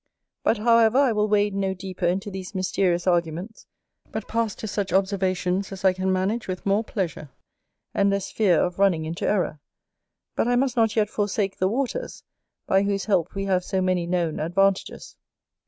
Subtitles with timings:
[0.41, 3.67] But, however, I will wade no deeper into these mysterious arguments,
[4.11, 7.29] but pass to such observations as I can manage with more pleasure,
[7.93, 9.59] and less fear of running into error.
[10.35, 12.23] But I must not yet forsake the waters,
[12.65, 15.17] by whose help we have so many known advantages.